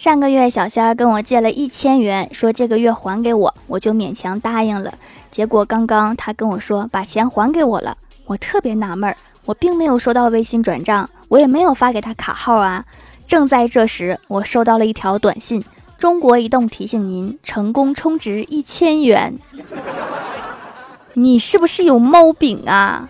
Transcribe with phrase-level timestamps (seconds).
[0.00, 4.94] 上个月小仙儿跟我借了一千元说这个月还给我我就勉强答应了。
[5.30, 12.82] 结果刚刚他跟我说把钱还给我了我特别纳闷儿我并没有收到微信转账我也没有发给他卡号啊。
[13.26, 15.62] 正在这时我收到了一条短信
[15.98, 19.38] 中国移动提醒您成功充值一千元。
[21.12, 23.06] 你是不是有猫饼啊？